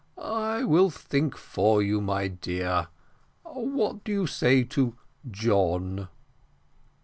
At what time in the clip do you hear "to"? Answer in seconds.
4.63-4.95